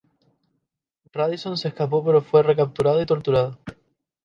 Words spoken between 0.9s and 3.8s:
Radisson se escapó pero fue recapturado y torturado.